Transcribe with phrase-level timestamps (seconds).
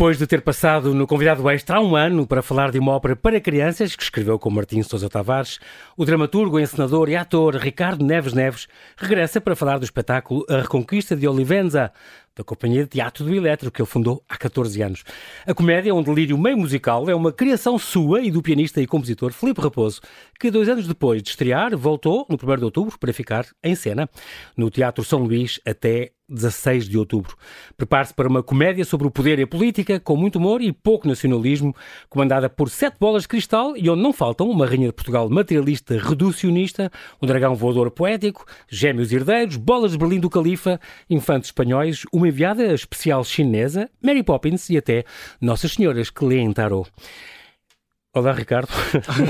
[0.00, 3.14] Depois de ter passado no convidado extra há um ano para falar de uma ópera
[3.14, 5.58] para crianças que escreveu com Martim Sousa Tavares,
[5.94, 8.66] o dramaturgo, encenador e ator Ricardo Neves Neves
[8.96, 11.92] regressa para falar do espetáculo A Reconquista de Olivenza,
[12.40, 15.04] da Companhia de Teatro do Eletro, que ele fundou há 14 anos.
[15.46, 19.32] A comédia, um delírio meio musical, é uma criação sua e do pianista e compositor
[19.32, 20.00] Filipe Raposo,
[20.38, 24.08] que dois anos depois de estrear, voltou no 1 de outubro para ficar em cena
[24.56, 27.36] no Teatro São Luís até 16 de outubro.
[27.76, 31.08] Prepare-se para uma comédia sobre o poder e a política, com muito humor e pouco
[31.08, 31.74] nacionalismo,
[32.08, 35.98] comandada por sete bolas de cristal e onde não faltam uma rainha de Portugal materialista
[35.98, 42.29] reducionista, um dragão voador poético, gêmeos herdeiros, bolas de Berlim do Califa, infantes espanhóis, uma
[42.30, 45.04] enviada especial chinesa, Mary Poppins e até
[45.40, 46.90] Nossas Senhoras que leem tarot.
[48.12, 48.68] Olá, Ricardo.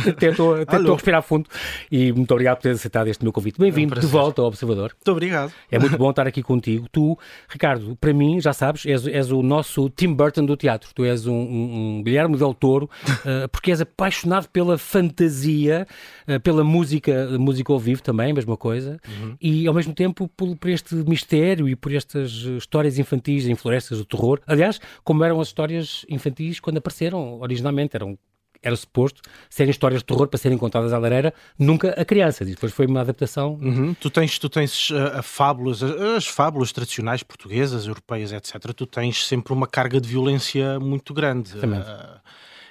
[0.08, 1.46] até estou a respirar fundo
[1.92, 3.60] e muito obrigado por teres aceitado este meu convite.
[3.60, 4.92] Bem-vindo é um de volta ao Observador.
[4.96, 5.52] Muito obrigado.
[5.70, 6.88] É muito bom estar aqui contigo.
[6.90, 7.14] Tu,
[7.46, 10.88] Ricardo, para mim, já sabes, és, és o nosso Tim Burton do teatro.
[10.94, 15.86] Tu és um, um, um Guilherme Del Toro, uh, porque és apaixonado pela fantasia,
[16.26, 19.36] uh, pela música, música ao vivo também, mesma coisa, uhum.
[19.38, 23.98] e ao mesmo tempo por, por, este mistério e por estas histórias infantis em florestas
[23.98, 24.40] do terror.
[24.46, 28.16] Aliás, como eram as histórias infantis quando apareceram originalmente, eram
[28.62, 32.48] era suposto serem histórias de terror para serem contadas à lareira, nunca a crianças.
[32.48, 33.58] E depois foi uma adaptação.
[33.60, 33.94] Uhum.
[33.94, 38.72] Tu tens, tu tens uh, fábulas, as fábulas tradicionais portuguesas, europeias, etc.
[38.74, 41.56] Tu tens sempre uma carga de violência muito grande.
[41.56, 42.20] Uh,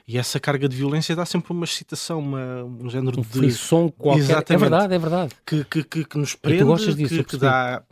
[0.08, 3.28] e essa carga de violência dá sempre uma excitação, uma, um género um de.
[3.28, 4.22] Frisson qualquer.
[4.22, 4.54] Exatamente.
[4.54, 5.36] É verdade, é verdade.
[5.46, 6.58] Que, que, que, que nos prende.
[6.58, 7.84] E tu gostas disso, que, que dá.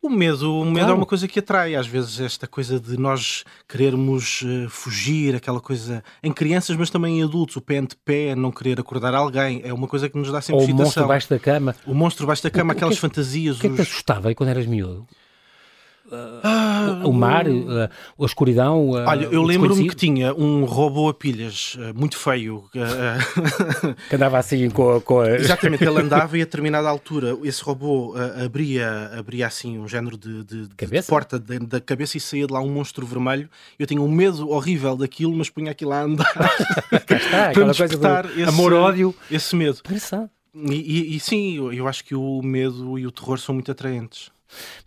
[0.00, 0.92] O medo, o medo é claro.
[0.92, 5.60] é uma coisa que atrai, às vezes, esta coisa de nós querermos uh, fugir, aquela
[5.60, 9.60] coisa em crianças, mas também em adultos, o pé ante pé, não querer acordar alguém,
[9.64, 10.82] é uma coisa que nos dá sempre Ou excitação.
[10.82, 11.76] o monstro baixo da cama.
[11.84, 13.56] O monstro baixo da cama, o, aquelas o que, fantasias.
[13.58, 15.04] O que é que te assustava aí quando eras miúdo?
[16.10, 17.88] Uh, o mar, uh,
[18.18, 18.90] a escuridão.
[18.90, 22.64] Uh, Olha, eu lembro-me que tinha um robô a pilhas muito feio
[24.08, 25.30] que andava assim com, com a...
[25.36, 30.44] Exatamente, ele andava e a determinada altura esse robô abria, abria assim um género de,
[30.44, 33.48] de, de porta de, da cabeça e saía de lá um monstro vermelho.
[33.78, 36.32] Eu tinha um medo horrível daquilo, mas punha aquilo a andar
[37.06, 39.14] Cá está, para despertar amor-ódio.
[39.30, 39.78] Esse medo.
[40.54, 43.70] E, e, e sim, eu, eu acho que o medo e o terror são muito
[43.70, 44.30] atraentes.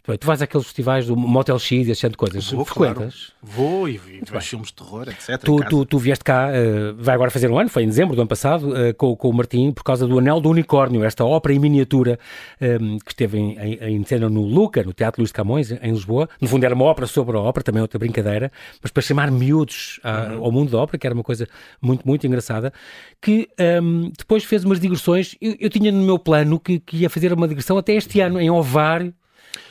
[0.04, 2.50] Tu vais àqueles festivais do Motel X e esse de coisas.
[2.52, 2.96] Vou, Frequentas?
[2.96, 3.34] Claro.
[3.44, 5.38] Vou e, vejo filmes de terror, etc.
[5.38, 8.22] Tu, tu, tu, vieste cá, uh, vai agora fazer um ano, foi em dezembro do
[8.22, 11.54] ano passado, uh, com, com o Martim, por causa do Anel do Unicórnio, esta ópera
[11.54, 12.20] em miniatura
[12.60, 15.72] um, ehm, que esteve em, em, em, cena no Luca, no Teatro Luís de Camões,
[15.72, 16.28] em Lisboa.
[16.42, 18.52] No fundo era uma ópera sobre a ópera, também outra brincadeira,
[18.82, 20.44] mas para chamar miúdos uhum.
[20.44, 21.48] ao mundo da ópera, que era uma coisa
[21.80, 22.74] muito, muito engraçada,
[23.22, 25.36] que um, ehm, depois fez umas digressões.
[25.40, 28.40] Eu, eu, tinha no meu plano que, que ia fazer uma digressão até este ano,
[28.40, 29.12] em Ovar,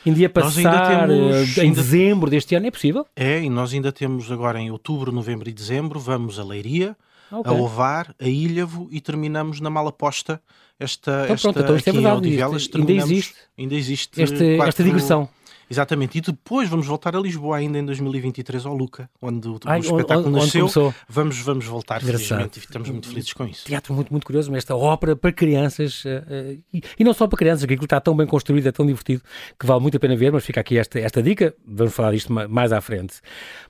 [0.05, 1.81] Ainda ia passar temos, em ainda...
[1.81, 3.05] dezembro deste ano, é possível?
[3.15, 6.95] É, e nós ainda temos agora em outubro, novembro e dezembro, vamos a Leiria,
[7.31, 7.51] okay.
[7.51, 10.41] a Ovar, a Ilhavo e terminamos na Malaposta
[10.79, 12.41] esta, então, esta pronto, então isto é verdade,
[12.73, 15.29] ainda existe, ainda existe este, quatro, esta digressão.
[15.71, 19.79] Exatamente, e depois vamos voltar a Lisboa ainda em 2023 ao Luca, onde o, Ai,
[19.79, 20.65] o espetáculo onde, nasceu.
[20.65, 23.67] Onde vamos, vamos voltar, felizmente, e estamos muito felizes com isso.
[23.67, 27.65] Teatro muito, muito curioso, esta ópera para crianças, uh, e, e, não só para crianças,
[27.65, 29.23] que aquilo está tão bem construído, é tão divertido,
[29.57, 32.33] que vale muito a pena ver, mas fica aqui esta, esta dica, vamos falar disto
[32.33, 33.21] mais à frente.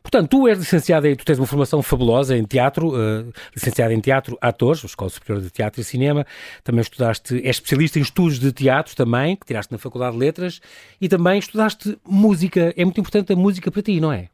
[0.01, 3.99] Portanto, tu és licenciada e tu tens uma formação fabulosa em teatro, uh, licenciada em
[3.99, 6.25] teatro, atores, Escola Superior de Teatro e Cinema,
[6.63, 10.59] também estudaste, és especialista em estudos de teatro também, que tiraste na Faculdade de Letras,
[10.99, 14.29] e também estudaste música, é muito importante a música para ti, não é?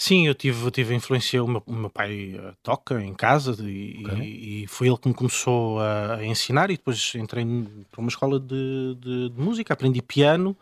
[0.00, 3.12] Sim, eu tive, eu tive a influência, o meu, o meu pai uh, toca em
[3.12, 4.22] casa e, okay.
[4.22, 7.44] e, e, foi ele que me começou a, a, ensinar e depois entrei
[7.90, 10.56] para uma escola de, de, de música, aprendi piano,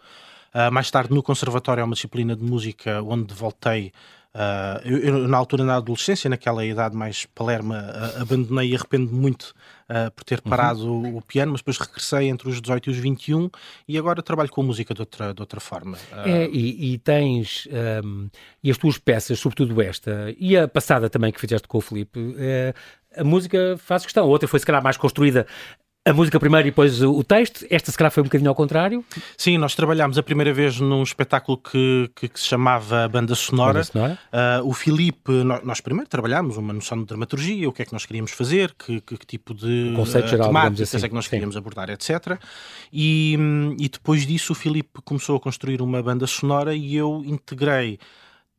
[0.55, 3.93] uh, mais tarde no conservatório é uma disciplina de música onde voltei
[4.37, 9.11] Uh, eu, eu, na altura, na adolescência, naquela idade mais palerma, uh, abandonei e arrependo
[9.11, 9.55] muito
[9.89, 10.51] uh, por ter uhum.
[10.51, 11.15] parado uhum.
[11.15, 13.49] o, o, piano, mas depois regressei entre os 18 e os 21
[13.89, 15.97] e agora trabalho com a música de outra, de outra forma.
[16.27, 17.67] É, e, e, tens,
[18.05, 18.29] um,
[18.63, 22.35] e as tuas peças, sobretudo esta, e a passada também que fizeste com o Felipe,
[22.39, 22.75] eh,
[23.17, 24.25] a música faz questão.
[24.25, 25.47] A outra foi, se calhar, mais construída
[26.07, 27.67] a música primeiro e depois o texto.
[27.69, 29.05] Esta, se calhar, foi um bocadinho ao contrário.
[29.37, 33.81] Sim, nós trabalhámos a primeira vez num espetáculo que, que, que se chamava Banda Sonora.
[33.81, 34.19] Banda Sonora.
[34.63, 37.93] Uh, o Filipe, nós, nós, primeiro trabalhámos uma noção de dramaturgia, o que é que
[37.93, 41.05] nós queríamos fazer, que, que, que tipo de conceito geral, temáticas assim.
[41.05, 41.59] é que nós queríamos Sim.
[41.59, 42.39] abordar, etc.
[42.93, 43.37] E,
[43.77, 47.99] e depois disso o Filipe começou a construir uma banda sonora e eu integrei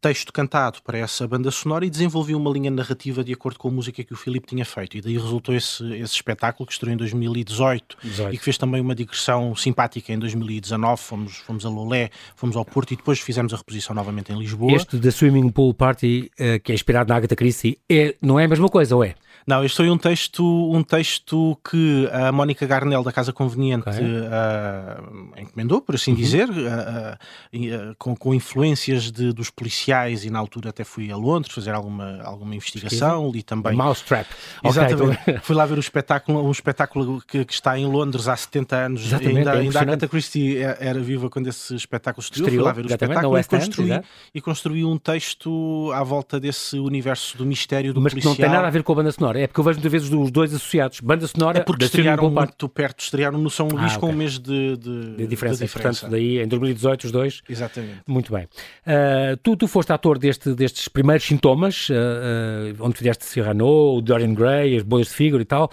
[0.02, 3.72] texto cantado para essa banda sonora e desenvolvi uma linha narrativa de acordo com a
[3.72, 4.98] música que o Filipe tinha feito.
[4.98, 8.34] E daí resultou esse, esse espetáculo que estreou em 2018 18.
[8.34, 11.02] e que fez também uma digressão simpática em 2019.
[11.02, 14.74] Fomos, fomos a Lolé, fomos ao Porto e depois fizemos a reposição novamente em Lisboa.
[14.74, 18.46] Este da Swimming Pool Party, uh, que é inspirado na Agatha Christie, é, não é
[18.46, 19.16] a mesma coisa, ou é?
[19.48, 24.04] Não, este foi um texto, um texto que a Mónica Garnel da Casa Conveniente okay.
[24.04, 26.18] uh, encomendou, por assim uhum.
[26.18, 31.16] dizer, uh, uh, com, com influências de, dos policiais e na altura até fui a
[31.16, 33.74] Londres fazer alguma, alguma investigação, li também...
[33.74, 34.28] Mousetrap.
[34.66, 35.22] Exatamente.
[35.22, 38.76] Okay, fui lá ver o espetáculo, um espetáculo que, que, está em Londres há 70
[38.76, 39.06] anos.
[39.06, 42.50] Exatamente, ainda, é ainda a Agatha Christie é, era viva quando esse espetáculo estreou.
[42.50, 44.02] Fui lá ver o espetáculo e construí,
[44.36, 48.32] e construí um texto à volta desse universo do mistério do Mas policial.
[48.32, 49.44] Mas que não tem nada a ver com a banda sonora sonora?
[49.44, 51.00] É porque eu vejo muitas vezes os dois associados.
[51.00, 51.60] Banda sonora.
[51.60, 54.00] É porque estrearam muito perto, estrearam no São Luís ah, okay.
[54.00, 55.60] com um mês de, de, de diferença.
[55.60, 56.02] De diferença.
[56.02, 57.42] Portanto, daí em 2018 os dois.
[57.48, 58.02] Exatamente.
[58.08, 58.46] Muito bem.
[58.46, 64.02] Uh, tu, tu foste ator deste, destes primeiros sintomas, uh, uh, onde fizeste Cyrano, o
[64.02, 65.70] Dorian Gray, as boias de figura e tal,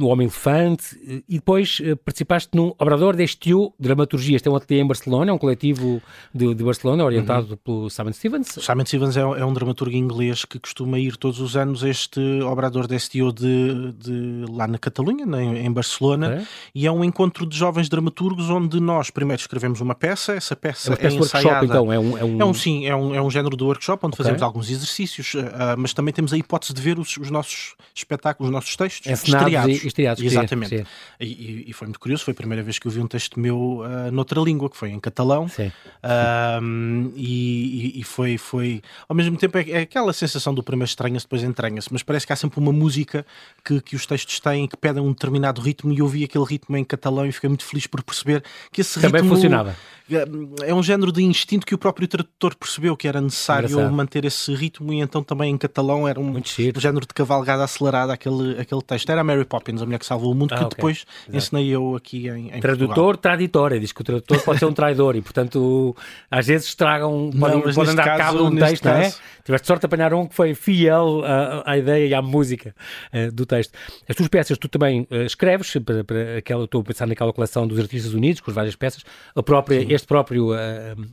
[0.00, 0.96] o Homem-Elefante,
[1.28, 4.36] e depois participaste num Obrador deste Dramaturgia.
[4.36, 6.02] Este é um ateliê em Barcelona, é um coletivo
[6.34, 7.56] de, de Barcelona, orientado uhum.
[7.56, 8.48] pelo Simon Stevens.
[8.60, 12.20] Simon Stevens é, é um dramaturgo inglês que costuma ir todos os anos a este
[12.42, 16.46] Obrador organizador da STO de, de, lá na Catalunha, em Barcelona, é.
[16.74, 20.94] e é um encontro de jovens dramaturgos onde nós primeiro escrevemos uma peça, essa peça
[20.94, 21.64] é, é ensaiada.
[21.64, 22.40] então, é um, é um...
[22.40, 24.24] É um sim, é um, é um género de workshop onde okay.
[24.24, 25.40] fazemos alguns exercícios, uh,
[25.76, 29.82] mas também temos a hipótese de ver os, os nossos espetáculos, os nossos textos estreados.
[29.82, 30.22] E, estreados.
[30.22, 30.86] Exatamente.
[31.20, 33.80] E, e, foi muito curioso, foi a primeira vez que eu vi um texto meu
[33.80, 35.46] uh, noutra língua, que foi em catalão.
[35.46, 41.26] Uh, e, e, foi, foi, ao mesmo tempo, é, é aquela sensação do primeiro estranha-se,
[41.26, 43.26] depois entranha-se, mas parece que há sempre uma uma música
[43.64, 46.76] que, que os textos têm que pedem um determinado ritmo e eu ouvi aquele ritmo
[46.76, 48.42] em catalão e fiquei muito feliz por perceber
[48.72, 49.76] que esse Também ritmo funcionava.
[50.10, 53.92] É, é um género de instinto que o próprio tradutor percebeu que era necessário Engraçado.
[53.92, 56.42] manter esse ritmo e então também em catalão era um, um
[56.80, 59.10] género de cavalgada acelerada aquele, aquele texto.
[59.10, 60.76] Era a Mary Poppins, a mulher que salvou o mundo, ah, que okay.
[60.76, 61.36] depois Exato.
[61.36, 63.16] ensinei eu aqui em, em Tradutor Portugal.
[63.18, 65.94] traditório, diz que o tradutor pode ser um traidor e portanto
[66.30, 67.30] às vezes estragam,
[67.74, 68.98] podem dar caso, cabo de um texto, caso...
[68.98, 69.12] não é?
[69.44, 73.32] Tiveste sorte de apanhar um que foi fiel à, à ideia e à música uh,
[73.32, 73.72] do texto.
[74.08, 77.66] As tuas peças tu também uh, escreves, para, para aquela, estou a pensar naquela coleção
[77.66, 79.04] dos Artistas Unidos, com as várias peças,
[79.34, 80.56] a própria, este próprio, uh,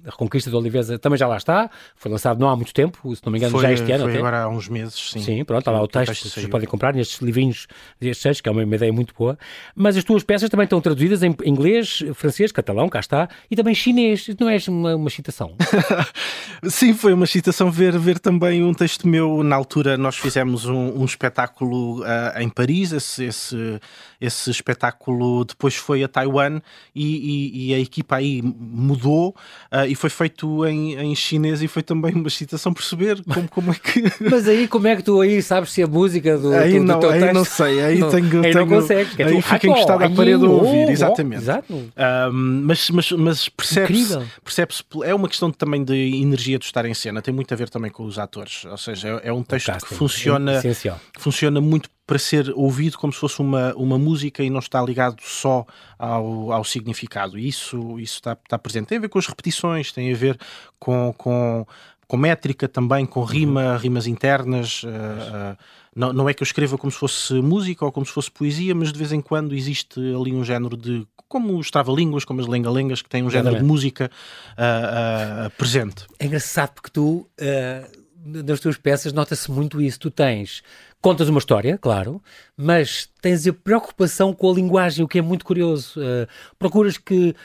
[0.06, 3.22] a Reconquista de Oliveza também já lá está, foi lançado não há muito tempo, se
[3.26, 4.04] não me engano, foi, já este ano.
[4.04, 4.20] Foi até.
[4.20, 5.20] agora há uns meses, sim.
[5.20, 7.68] Sim, pronto, está lá o texto, texto vocês podem comprar nestes livrinhos
[8.00, 9.38] destes textos, que é uma, uma, ideia muito boa.
[9.76, 13.74] Mas as tuas peças também estão traduzidas em inglês, francês, catalão, cá está, e também
[13.76, 14.28] chinês.
[14.40, 15.56] Não és uma, uma citação?
[16.70, 19.44] sim, foi uma citação ver, ver também um texto meu.
[19.44, 21.27] Na altura, nós fizemos um, um espetáculo
[22.00, 23.80] uh, em Paris, esse, esse,
[24.20, 26.62] esse espetáculo depois foi a Taiwan
[26.96, 29.36] e, e, e a equipa aí mudou
[29.72, 33.72] uh, e foi feito em, em chinês e foi também uma excitação perceber como, como
[33.72, 34.04] é que...
[34.30, 37.00] Mas aí como é que tu aí sabes se a música do, aí do, não,
[37.00, 37.34] do aí texto...
[37.34, 38.38] não sei, aí não, tenho...
[38.38, 39.20] Aí tenho, não consegues.
[39.20, 41.42] Aí fica encostado à parede a ouvir, exatamente.
[41.42, 41.92] exato.
[42.32, 44.74] mas, mas, mas percebe-se, percebe
[45.04, 47.92] é uma questão também de energia de estar em cena, tem muito a ver também
[47.92, 50.62] com os atores, ou seja, é, é um texto que funciona, é
[51.22, 55.22] funciona muito para ser ouvido como se fosse uma, uma música e não está ligado
[55.22, 55.66] só
[56.00, 57.38] ao, ao significado.
[57.38, 58.88] Isso, isso está, está presente.
[58.88, 60.40] Tem a ver com as repetições, tem a ver
[60.80, 61.66] com, com,
[62.08, 63.78] com métrica também, com rima, uhum.
[63.78, 64.84] rimas internas.
[64.84, 65.58] Uh, uh,
[65.94, 68.74] não, não é que eu escreva como se fosse música ou como se fosse poesia,
[68.74, 71.06] mas de vez em quando existe ali um género de.
[71.28, 73.68] como os trava-línguas, como as lenga-lengas, que têm um género Exatamente.
[73.68, 74.12] de música
[74.54, 76.06] uh, presente.
[76.20, 77.28] É engraçado porque tu
[78.26, 80.00] nas tuas peças nota-se muito isso.
[80.00, 80.64] Tu tens,
[81.02, 82.22] contas uma história, claro,
[82.56, 86.00] mas tens a preocupação com a linguagem, o que é muito curioso.
[86.00, 87.36] Uh, procuras que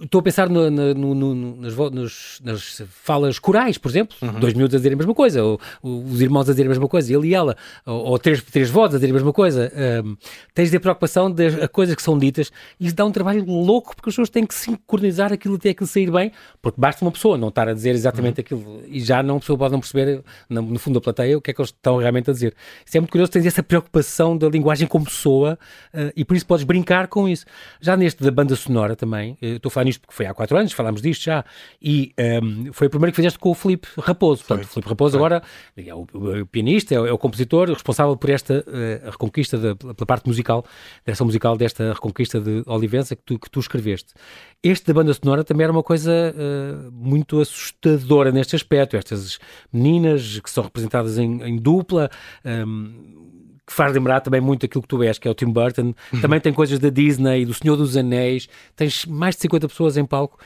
[0.00, 4.40] estou a pensar no, no, no, nas, nos, nas, falas corais, por exemplo, uhum.
[4.40, 7.12] dois minutos a dizer a mesma coisa, ou, os irmãos a dizer a mesma coisa,
[7.12, 9.72] ele e ela, ou, ou três, três vozes a dizer a mesma coisa.
[10.04, 10.16] Um,
[10.54, 13.94] tens de ter preocupação das coisas que são ditas e isso dá um trabalho louco
[13.94, 17.36] porque as pessoas têm que sincronizar aquilo até aquilo sair bem, porque basta uma pessoa
[17.36, 18.44] não estar a dizer exatamente uhum.
[18.44, 21.50] aquilo e já não, a pessoa pode não perceber, no, fundo da plateia, o que
[21.50, 22.54] é que eles estão realmente a dizer.
[22.84, 25.58] Isso é muito curioso, tens essa preocupação da linguagem como pessoa
[25.92, 27.44] uh, e por isso podes brincar com isso.
[27.80, 30.72] Já neste da banda sonora também, estou a falar nisto porque foi há quatro anos,
[30.72, 31.44] falámos disto já,
[31.80, 32.12] e
[32.42, 34.44] um, foi o primeiro que fizeste com o Filipe Raposo.
[34.44, 35.18] Portanto, o Filipe Raposo foi.
[35.18, 35.42] agora
[35.76, 39.76] é o, o pianista, é o, é o, compositor responsável por esta uh, reconquista da,
[39.76, 40.64] pela parte musical,
[41.04, 44.14] dessa musical desta reconquista de Olivença que tu, que tu escreveste.
[44.62, 48.96] Este da banda sonora também era uma coisa uh, muito assustadora neste aspecto.
[48.96, 49.38] Estas
[49.72, 52.10] meninas que são representadas em, em dupla.
[52.44, 53.33] Um,
[53.66, 55.94] que faz lembrar também muito aquilo que tu és, que é o Tim Burton.
[56.12, 56.20] Uhum.
[56.20, 58.48] Também tem coisas da Disney, do Senhor dos Anéis.
[58.76, 60.38] Tens mais de 50 pessoas em palco.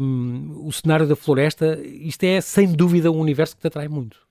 [0.00, 4.26] Um, o cenário da floresta, isto é sem dúvida um universo que te atrai muito.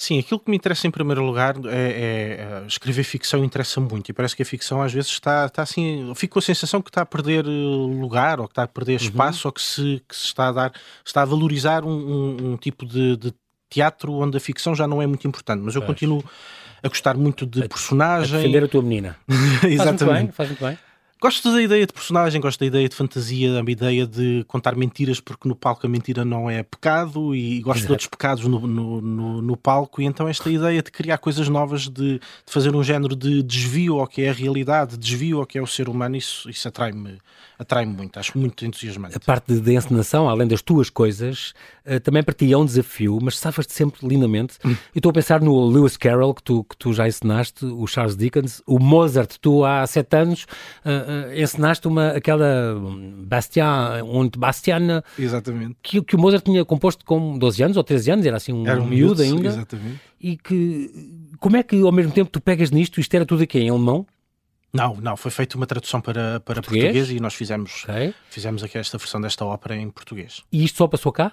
[0.00, 4.08] Sim, aquilo que me interessa em primeiro lugar é, é, é escrever ficção interessa muito
[4.08, 6.88] e parece que a ficção às vezes está, está assim, fico com a sensação que
[6.88, 9.08] está a perder eh, lugar ou que está a perder uhum.
[9.08, 10.72] espaço ou que se, que se está a dar,
[11.04, 13.34] está a valorizar um, um, um tipo de, de,
[13.68, 15.88] teatro onde a ficção já não é muito importante, mas eu pois.
[15.90, 16.24] continuo
[16.82, 18.34] a gostar muito de personagem.
[18.34, 19.16] A defender a tua menina.
[19.64, 19.72] Exatamente.
[19.76, 20.78] Faz muito bem, faz muito bem.
[21.22, 25.20] Gosto da ideia de personagem, gosto da ideia de fantasia, da ideia de contar mentiras,
[25.20, 27.86] porque no palco a mentira não é pecado, e gosto Exato.
[27.86, 31.46] de outros pecados no, no, no, no, palco, e então esta ideia de criar coisas
[31.46, 35.46] novas, de, de, fazer um género de desvio ao que é a realidade, desvio ao
[35.46, 37.18] que é o ser humano, isso, isso atrai-me
[37.60, 39.14] atrai muito, acho muito entusiasmante.
[39.14, 41.52] A parte da encenação, além das tuas coisas,
[41.84, 44.54] uh, também para ti é um desafio, mas safas-te sempre lindamente.
[44.64, 44.70] Hum.
[44.94, 48.16] Eu estou a pensar no Lewis Carroll, que tu, que tu já encenaste, o Charles
[48.16, 50.44] Dickens, o Mozart, tu há sete anos
[50.86, 52.74] uh, uh, encenaste uma, aquela
[53.26, 55.76] Bastien, und Bastiana, exatamente.
[55.82, 58.66] Que, que o Mozart tinha composto com 12 anos ou 13 anos, era assim um,
[58.66, 59.48] era um miúdo ainda.
[59.48, 60.00] Exatamente.
[60.20, 63.58] E que, como é que ao mesmo tempo tu pegas nisto, isto era tudo aqui
[63.58, 64.06] em alemão?
[64.72, 66.84] Não, não, foi feita uma tradução para, para português?
[66.84, 68.14] português, e nós fizemos, okay.
[68.30, 70.44] fizemos aqui esta versão desta ópera em português.
[70.52, 71.32] E isto só passou cá?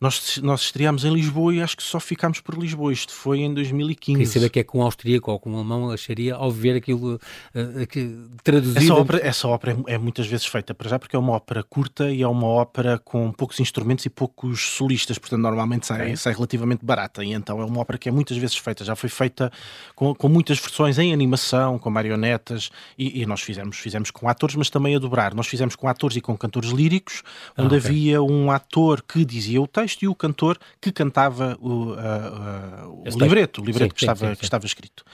[0.00, 2.92] Nós, nós estreámos em Lisboa e acho que só ficámos por Lisboa.
[2.92, 4.16] Isto foi em 2015.
[4.16, 7.14] Queria saber que é com um austríaco ou com um alemão acharia ao ver aquilo
[7.14, 8.78] uh, traduzido.
[8.78, 11.64] Essa ópera, essa ópera é, é, muitas vezes feita para já porque é uma ópera
[11.64, 16.32] curta e é uma ópera com poucos instrumentos e poucos solistas, portanto normalmente sai, sai
[16.32, 17.24] relativamente barata.
[17.24, 18.84] E então é uma ópera que é muitas vezes feita.
[18.84, 19.50] Já foi feita
[19.96, 24.54] com, com muitas versões em animação, com marionetas e, e, nós fizemos, fizemos com atores,
[24.54, 25.34] mas também a dobrar.
[25.34, 27.24] Nós fizemos com atores e com cantores líricos,
[27.56, 27.90] onde ah, okay.
[27.90, 32.90] havia um ator que dizia o texto texto e o cantor que cantava o, uh,
[32.90, 35.04] uh, o livreto, o livreto sim, que, sim, estava, sim, que estava escrito.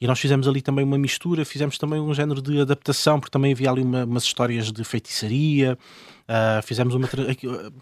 [0.00, 3.52] E nós fizemos ali também uma mistura, fizemos também um género de adaptação, porque também
[3.52, 5.78] havia ali uma, umas histórias de feitiçaria.
[6.32, 7.06] Uh, fizemos uma.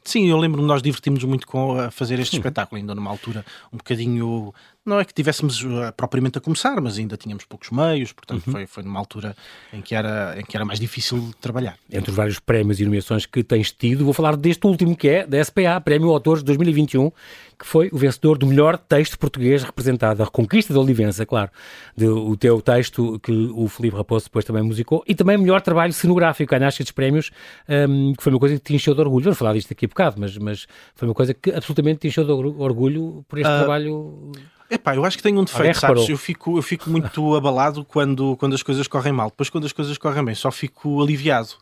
[0.03, 3.77] Sim, eu lembro-me, nós divertimos muito com a fazer este espetáculo, ainda numa altura um
[3.77, 4.53] bocadinho
[4.85, 8.53] não é que tivéssemos uh, propriamente a começar, mas ainda tínhamos poucos meios, portanto uhum.
[8.53, 9.37] foi, foi numa altura
[9.73, 11.77] em que, era, em que era mais difícil trabalhar.
[11.93, 15.27] Entre os vários prémios e nomeações que tens tido, vou falar deste último que é
[15.27, 17.11] da SPA, Prémio Autores 2021,
[17.59, 21.51] que foi o vencedor do melhor texto português representado, a Reconquista da Olivença, claro,
[21.95, 25.93] de, o teu texto que o Felipe Raposo depois também musicou, e também melhor trabalho
[25.93, 27.31] cenográfico, ganhaste estes prémios,
[27.69, 29.25] um, que foi uma coisa que te encheu de orgulho.
[29.25, 32.25] Vamos falar disto daqui a bocado, mas, mas foi uma coisa que absolutamente te encheu
[32.25, 33.59] de orgulho por este uh...
[33.59, 34.33] trabalho
[34.71, 36.09] Epá, eu acho que tenho um defeito, sabes?
[36.09, 39.29] Eu fico, eu fico muito abalado quando, quando as coisas correm mal.
[39.29, 41.55] Depois, quando as coisas correm bem, só fico aliviado.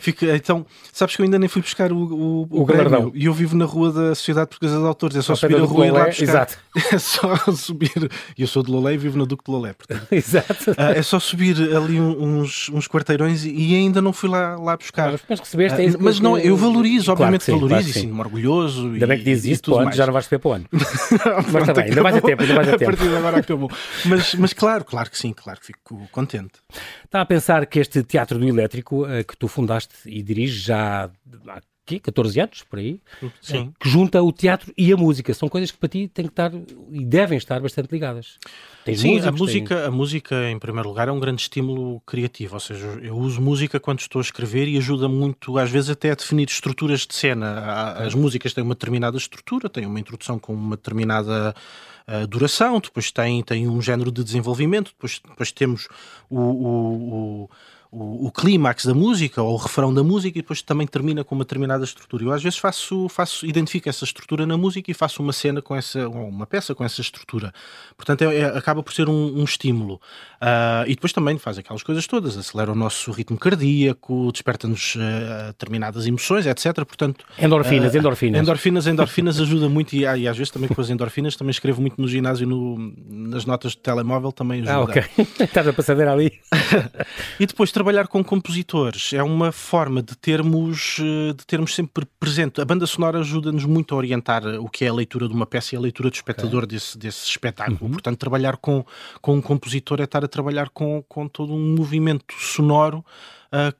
[0.00, 3.12] Fica, então, sabes que eu ainda nem fui buscar o, o, o, o galardão.
[3.14, 5.16] E eu vivo na rua da Sociedade Portuguesa de Autores.
[5.16, 6.22] É só subir a rua e lá buscar.
[6.22, 6.58] Exato.
[6.92, 8.10] É só subir.
[8.38, 9.72] E eu sou de Lolé e vivo no Duque de Lolé.
[9.72, 10.06] Portanto.
[10.12, 10.70] Exato.
[10.70, 15.12] Uh, é só subir ali uns, uns quarteirões e ainda não fui lá, lá buscar.
[15.12, 18.00] Mas, mas recebeste uh, isso Mas não, eu valorizo, obviamente claro sim, valorizo claro e
[18.00, 18.86] sinto-me orgulhoso.
[18.92, 20.66] Ainda bem que dizes isso, pô, já não vais receber para o ano.
[20.72, 22.84] mas está bem, ainda vais a tempo, ainda vais a tempo.
[22.84, 23.70] A partir de agora acabou.
[24.04, 26.54] Mas, mas claro, claro que sim, claro que fico contente.
[27.04, 31.10] Está a pensar que este Teatro do Elétrico uh, que tu fundaste e dirige já
[31.46, 33.00] há aqui, 14 anos, por aí,
[33.40, 33.72] Sim.
[33.78, 35.32] que junta o teatro e a música.
[35.32, 36.50] São coisas que para ti têm que estar
[36.90, 38.38] e devem estar bastante ligadas.
[38.84, 42.54] Tens Sim, músicos, a música, a música, em primeiro lugar, é um grande estímulo criativo,
[42.54, 46.10] ou seja, eu uso música quando estou a escrever e ajuda muito, às vezes, até
[46.10, 47.92] a definir estruturas de cena.
[47.92, 51.54] As músicas têm uma determinada estrutura, têm uma introdução com uma determinada
[52.08, 55.88] uh, duração, depois tem, tem um género de desenvolvimento, depois, depois temos
[56.28, 57.50] o, o, o
[57.96, 61.34] o, o clímax da música ou o refrão da música e depois também termina com
[61.34, 62.24] uma determinada estrutura.
[62.24, 65.74] Eu às vezes faço, faço identifico essa estrutura na música e faço uma cena com
[65.74, 67.52] essa, ou uma peça com essa estrutura.
[67.96, 69.94] Portanto, é, é, acaba por ser um, um estímulo.
[70.36, 75.46] Uh, e depois também faz aquelas coisas todas, acelera o nosso ritmo cardíaco, desperta-nos uh,
[75.48, 76.74] determinadas emoções, etc.
[76.84, 78.40] Portanto, endorfinas, uh, endorfinas.
[78.42, 81.98] Endorfinas, endorfinas ajuda muito e, e, às vezes também com as endorfinas também escrevo muito
[82.00, 84.74] no ginásio, no, nas notas de telemóvel também ajuda.
[84.74, 85.02] Ah, ok.
[85.40, 86.32] Estás a passadeira ali.
[87.40, 92.60] e depois trabalhar com compositores é uma forma de termos, eh, de termos sempre presente.
[92.60, 95.76] A banda sonora ajuda-nos muito a orientar o que é a leitura de uma peça
[95.76, 96.76] e a leitura do espectador okay.
[96.76, 97.78] desse, desse espetáculo.
[97.82, 97.92] Uhum.
[97.92, 98.84] Portanto, trabalhar com,
[99.22, 103.04] com um compositor é estar a trabalhar com, com todo um movimento sonoro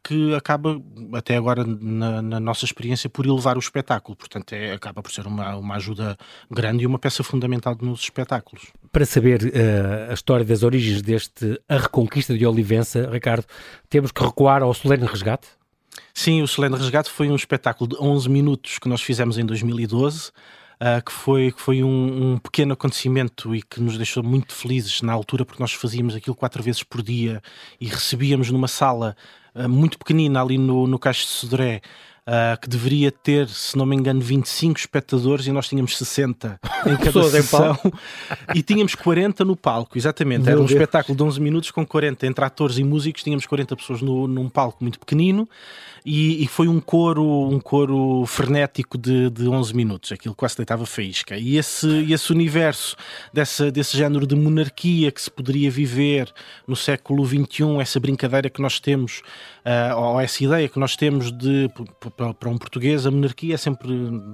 [0.03, 0.81] que acaba,
[1.13, 4.17] até agora na, na, nossa experiência, por elevar o espetáculo.
[4.17, 6.17] Portanto, é, acaba por ser uma, uma ajuda
[6.51, 8.67] grande e uma peça fundamental nos espetáculos.
[8.93, 13.45] Para saber uh, a história das origens deste A Reconquista de Olivença, Ricardo,
[13.89, 15.49] temos que recuar ao Solene Resgate?
[16.15, 20.31] Sim, o Solene Resgate foi um espetáculo de 11 minutos que nós fizemos em 2012.
[20.79, 25.01] Uh, que foi, que foi um, um, pequeno acontecimento e que nos deixou muito felizes
[25.01, 27.43] na altura, porque nós fazíamos aquilo quatro vezes por dia
[27.81, 29.17] e recebíamos numa sala
[29.69, 31.81] muito pequenina ali no, no Caixo de Sodré
[32.27, 36.97] uh, que deveria ter, se não me engano, 25 espectadores e nós tínhamos 60 em
[36.99, 37.79] cada sessão
[38.55, 40.43] e tínhamos 40 no palco, exatamente.
[40.43, 40.73] Meu Era um Deus.
[40.73, 44.49] espetáculo de 11 minutos com 40 entre atores e músicos, tínhamos 40 pessoas no, num
[44.49, 45.49] palco muito pequenino
[46.09, 50.87] e, e, foi um coro, um coro frenético de, de 11 minutos, aquilo quase deitava
[50.87, 51.37] faísca.
[51.37, 52.95] E esse, esse universo
[53.33, 56.33] dessa, desse género de monarquia que se poderia viver
[56.65, 59.21] no século XXI, essa brincadeira que nós temos,
[59.65, 61.69] uh, ou essa ideia que nós temos de,
[62.39, 63.91] para um português, a monarquia é sempre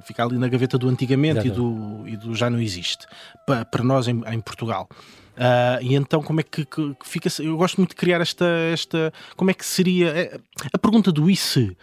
[0.06, 3.06] ficar ali na gaveta do antigamente e do, e do já não existe,
[3.46, 4.86] para, para nós em, em Portugal.
[5.32, 7.28] Uh, e então como é que, que, fica?
[7.42, 9.12] Eu gosto muito de criar esta, esta.
[9.36, 10.40] Como é que seria é,
[10.72, 11.76] a pergunta do e se?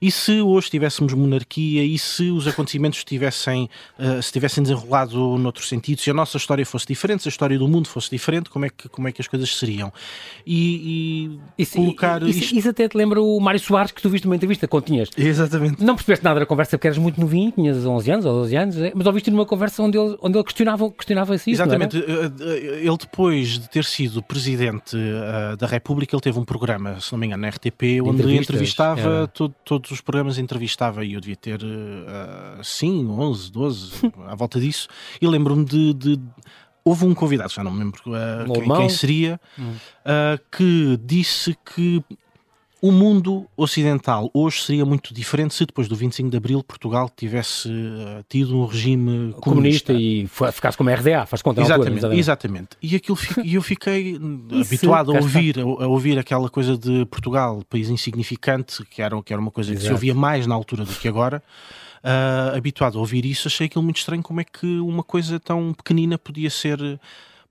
[0.00, 5.64] E se hoje tivéssemos monarquia e se os acontecimentos tivessem, uh, se tivessem desenrolado noutro
[5.64, 8.66] sentido, se a nossa história fosse diferente, se a história do mundo fosse diferente, como
[8.66, 9.92] é que, como é que as coisas seriam?
[10.46, 12.22] E, e isso, colocar.
[12.22, 12.56] Isso, isto...
[12.56, 15.08] isso, até te lembra o Mário Soares que tu viste numa entrevista quando tinhas.
[15.16, 15.82] Exatamente.
[15.82, 18.76] Não percebeste nada da conversa porque eras muito novinho, tinhas 11 anos ou 12 anos,
[18.78, 18.92] é?
[18.94, 21.50] mas ouviste numa conversa onde ele, onde ele questionava, questionava isso.
[21.50, 21.98] Exatamente.
[21.98, 27.00] Eh, eh, ele depois de ter sido presidente uh, da República, ele teve um programa,
[27.00, 31.20] se não me engano, na RTP, onde entrevistava todo, todos os programas entrevistava, e eu
[31.20, 34.88] devia ter, uh, sim, 11, 12, à volta disso,
[35.20, 36.20] e lembro-me de, de
[36.82, 42.02] houve um convidado, já não me lembro uh, quem, quem, seria, uh, que disse que
[42.84, 47.66] o mundo ocidental hoje seria muito diferente se depois do 25 de Abril Portugal tivesse
[47.66, 52.68] uh, tido um regime comunista, comunista e ficasse como RDA, faz conta exatamente, altura, exatamente.
[52.82, 54.20] E aquilo eu fiquei
[54.60, 59.32] habituado a ouvir, a, a, ouvir aquela coisa de Portugal, país insignificante, que era, que
[59.32, 59.80] era uma coisa Exato.
[59.80, 61.42] que se ouvia mais na altura do que agora.
[62.04, 65.72] Uh, habituado a ouvir isso, achei aquilo muito estranho como é que uma coisa tão
[65.72, 67.00] pequenina podia ser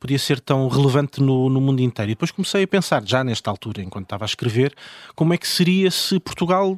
[0.03, 2.11] podia ser tão relevante no, no mundo inteiro.
[2.11, 4.75] E depois comecei a pensar, já nesta altura, enquanto estava a escrever,
[5.15, 6.77] como é que seria se Portugal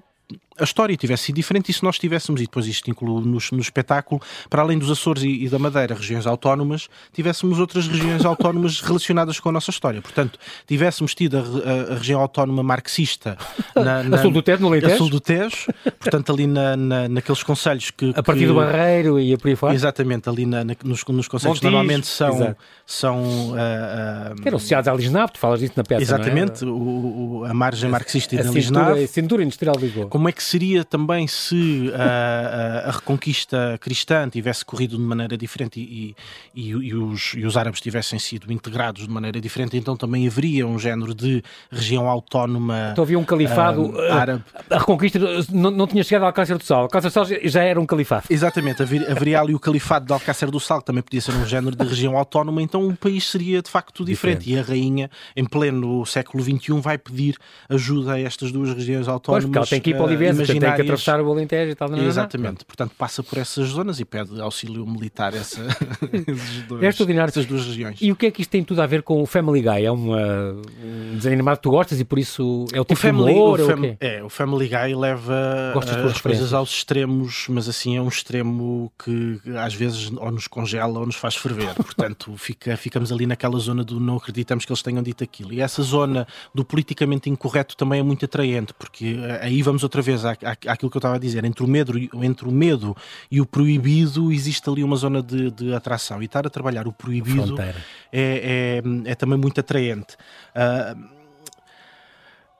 [0.57, 3.59] a história tivesse sido diferente e se nós tivéssemos, e depois isto inclui no, no
[3.59, 8.79] espetáculo, para além dos Açores e, e, da Madeira, regiões autónomas, tivéssemos outras regiões autónomas
[8.79, 10.01] relacionadas com a nossa história.
[10.01, 13.38] Portanto, tivéssemos tido a, a, a região autónoma marxista
[13.75, 14.93] na, na, a sul do Tejo, no Alentejo.
[14.93, 15.67] A sul do Tejo,
[16.00, 18.13] portanto, ali na, na, naqueles conselhos que...
[18.15, 19.74] A partir que, do Barreiro e a por aí fora?
[19.74, 22.55] Exatamente, ali na, nos, nos conselhos que normalmente são...
[22.85, 26.68] são uh, uh, que eram associados à Lisnave, tu falas disso na peça, Exatamente, é?
[26.68, 29.03] o, o, a margem marxista a, da Lisnave.
[29.03, 30.07] A cintura industrial de Lisboa.
[30.07, 35.38] Como é que seria também se a, a, a reconquista cristã tivesse corrido de maneira
[35.38, 36.16] diferente e,
[36.53, 40.68] e, e, os, e, os, árabes tivessem sido integrados de maneira diferente, então também haveria
[40.68, 42.90] um género de região autónoma.
[42.92, 44.44] Então havia um califado uh, árabe.
[44.70, 45.20] A, reconquista
[45.51, 46.81] não, não tinha chegado ao Alcácer do Sal.
[46.84, 48.25] Alcácer do Sal já era um califado.
[48.29, 51.46] Exatamente, haveria, haveria ali o califado de Alcácer do Sal, que também podia ser um
[51.46, 54.46] género de região autónoma, então o país seria de facto diferente.
[54.46, 54.51] diferente.
[54.51, 57.38] E a rainha, em pleno século XXI, vai pedir
[57.70, 59.44] ajuda a estas duas regiões autónomas.
[59.44, 61.89] Pois, porque ela tem que ir para o Tem que atravessar o Alentejo e tal.
[61.89, 62.65] Não, Exatamente, não.
[62.65, 65.61] portanto passa por essas zonas e pede auxílio militar essa,
[66.67, 67.29] dois, é extraordinário.
[67.29, 67.98] essas duas regiões.
[68.01, 69.85] E o que é que isto tem tudo a ver com o Family Guy?
[69.85, 72.95] É uma, um desenho animado que tu gostas e por isso é o tipo o
[72.95, 73.59] family, de humor?
[73.59, 75.74] O fam é, o Family Guy leva
[76.11, 81.00] as coisas aos extremos, mas assim é um extremo que às vezes ou nos congela
[81.00, 81.74] ou nos faz ferver.
[81.75, 85.53] Portanto, fica, ficamos ali naquela zona do não acreditamos que eles tenham dito aquilo.
[85.53, 90.01] E essa zona do politicamente incorreto também é muito atraente, porque eh, aí vamos outra
[90.01, 92.96] vez à, à, àquilo que eu estava a dizer, entre o medo, entre o medo
[93.29, 96.22] e o proibido existe ali uma zona de, de atração.
[96.22, 97.74] E estar a trabalhar o proibido é,
[98.11, 100.16] é, é, também muito atraente.
[100.55, 101.15] Uh,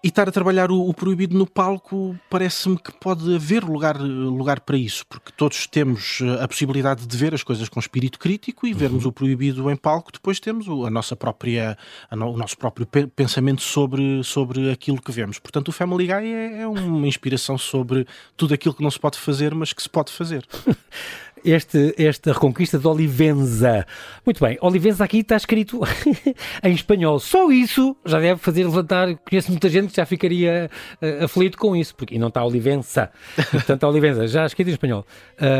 [0.06, 4.60] e estar a trabalhar o, o proibido no palco parece-me que pode haver lugar, lugar
[4.60, 8.68] para isso, porque todos temos eh, a possibilidade de ver as coisas com espírito crítico
[8.68, 9.10] e vermos uhum.
[9.10, 11.76] o proibido em palco, depois temos a nossa própria,
[12.08, 15.40] a no, o nosso próprio pensamento sobre, sobre aquilo que vemos.
[15.40, 18.06] Portanto, o Family Guy é, é uma inspiração sobre
[18.38, 20.46] tudo aquilo que não se pode fazer, mas que se pode fazer.
[21.46, 23.86] este, esta reconquista de Olivenza.
[24.26, 25.82] Muito bem, Olivenza aqui está escrito
[26.64, 27.20] em espanhol.
[27.20, 29.16] Só isso já deve fazer levantar.
[29.18, 30.70] Conheço muita gente que já ficaria
[31.02, 33.12] uh, aflito com isso, porque e não está Olivença.
[33.52, 35.06] Portanto, Olivenza já escrito em espanhol.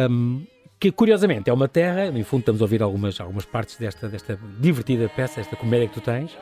[0.10, 0.46] Um,
[0.80, 4.38] que curiosamente é uma terra, no fundo estamos a ouvir algumas, algumas partes desta, desta
[4.60, 6.38] divertida peça, esta comédia que tu tens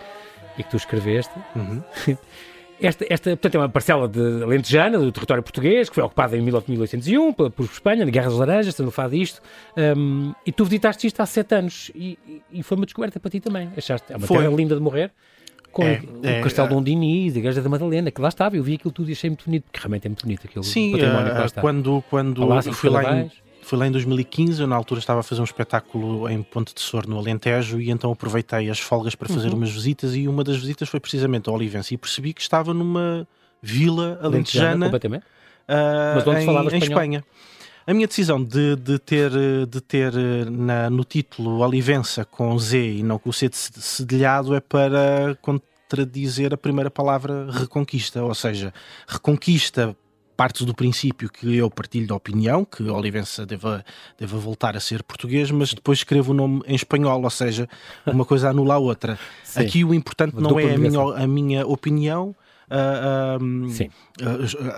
[0.57, 1.33] e que tu escreveste.
[1.55, 1.83] Uhum.
[2.83, 6.41] Esta, esta, portanto, é uma parcela de alentejana, do território português, que foi ocupada em
[6.41, 9.41] 1801 por, por Espanha, na Guerra das Laranjas, estamos a falar disto,
[9.97, 12.19] um, e tu visitaste isto há sete anos, e,
[12.51, 13.69] e, foi uma descoberta para ti também.
[13.77, 14.39] Achaste, é uma foi.
[14.39, 15.11] terra linda de morrer,
[15.71, 18.57] com é, o é, Castelo é, Dom Dinis, a Igreja da Madalena, que lá estava,
[18.57, 20.91] eu vi aquilo tudo e achei muito bonito, porque realmente é muito bonito aquilo, Sim,
[20.91, 21.61] património que lá está.
[21.61, 23.31] quando, quando Palácio fui lá em,
[23.63, 26.81] Foi lá em 2015, eu na altura estava a fazer um espetáculo em Ponte de
[26.81, 29.57] Sor, no Alentejo, e então aproveitei as folgas para fazer uhum.
[29.57, 33.27] umas visitas, e uma das visitas foi precisamente a Olivença, e percebi que estava numa
[33.61, 35.23] vila alentejana, completamente.
[35.23, 37.23] Uh, Mas onde em, em Espanha.
[37.85, 39.31] A minha decisão de, de ter,
[39.67, 40.13] de ter
[40.49, 45.37] na, no título Olivença com Z e não com o C de cedilhado é para
[45.41, 48.73] contradizer a primeira palavra reconquista, ou seja,
[49.05, 49.95] reconquista
[50.43, 53.81] parte do princípio que eu partilho da opinião que Olivença deva,
[54.19, 57.65] deva voltar a ser português, mas depois escrevo o nome em espanhol, ou seja,
[58.05, 59.17] uma coisa anula a outra.
[59.41, 59.61] Sim.
[59.61, 62.35] Aqui o importante não é a minha, a minha opinião,
[62.69, 63.37] a,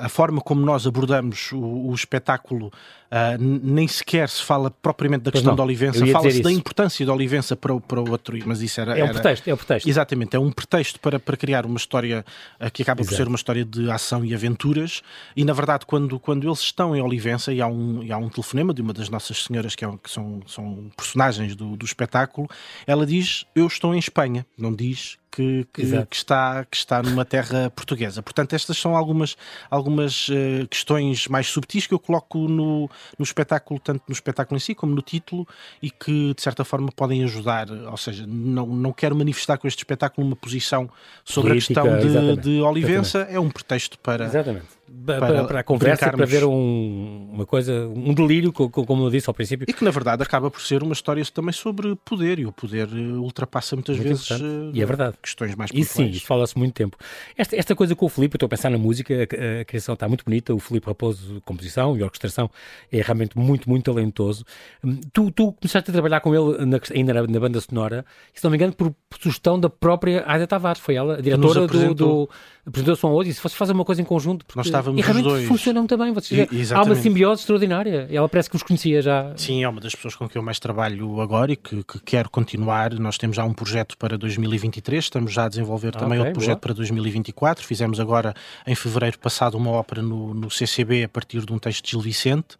[0.05, 2.71] a, forma como nós abordamos o, o espetáculo
[3.15, 7.55] Uh, nem sequer se fala propriamente da questão da Olivença, fala-se da importância da Olivença
[7.55, 8.91] para, para o outro, mas isso era...
[8.91, 9.89] É um era, pretexto, é um pretexto.
[9.89, 12.25] Exatamente, é um pretexto para, para criar uma história
[12.59, 13.15] uh, que acaba Exato.
[13.15, 15.01] por ser uma história de ação e aventuras,
[15.33, 18.27] e na verdade quando, quando eles estão em Olivença, e há um, e há um
[18.27, 22.49] telefonema de uma das nossas senhoras que, é, que são, são personagens do, do espetáculo,
[22.85, 27.25] ela diz, eu estou em Espanha, não diz que, que, que, está, que está numa
[27.25, 28.23] terra portuguesa.
[28.23, 29.35] Portanto, estas são algumas,
[29.69, 34.59] algumas uh, questões mais subtis que eu coloco no, no espetáculo, tanto no espetáculo em
[34.59, 35.47] si como no título,
[35.81, 37.69] e que de certa forma podem ajudar.
[37.69, 40.89] Ou seja, não, não quero manifestar com este espetáculo uma posição
[41.23, 43.35] sobre Política, a questão de, de Olivença, exatamente.
[43.35, 44.25] é um pretexto para.
[44.25, 49.09] Exatamente para, para, para a conversa, para ver um, uma coisa, um delírio, como eu
[49.09, 49.65] disse ao princípio.
[49.67, 52.87] E que na verdade acaba por ser uma história também sobre poder, e o poder
[52.91, 54.29] eh, ultrapassa muitas muito vezes
[54.73, 55.17] e é verdade.
[55.21, 55.89] questões mais pessoais.
[55.89, 56.97] E sim, isso fala-se muito tempo.
[57.35, 59.93] Esta, esta coisa com o Filipe, eu estou a pensar na música, a, a criação
[59.93, 62.49] está muito bonita, o Filipe Raposo, composição e orquestração,
[62.91, 64.43] é realmente muito, muito talentoso.
[64.83, 68.43] Hum, tu, tu começaste a trabalhar com ele na, ainda na, na, banda sonora, se
[68.43, 72.29] não me engano, por sugestão da própria Aida Tavares, foi ela, a diretora do, do
[72.65, 75.03] apresentou som hoje e se vocês fazem uma coisa em conjunto, porque nós estávamos e
[75.03, 75.47] realmente os dois.
[75.47, 76.11] funcionam também.
[76.11, 78.07] Vocês e, há uma simbiose extraordinária.
[78.09, 79.33] Ela parece que vos conhecia já.
[79.37, 82.29] Sim, é uma das pessoas com quem eu mais trabalho agora e que, que quero
[82.29, 82.93] continuar.
[82.93, 86.33] Nós temos já um projeto para 2023, estamos já a desenvolver ah, também okay, outro
[86.33, 86.61] projeto boa.
[86.61, 87.65] para 2024.
[87.65, 88.33] Fizemos agora
[88.65, 92.01] em fevereiro passado uma ópera no, no CCB a partir de um texto de Gil
[92.01, 92.57] Vicente.